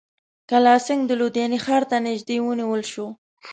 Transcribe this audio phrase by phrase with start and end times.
[0.49, 3.07] کالاسینګهـ د لودیانې ښار ته نیژدې ونیول شو.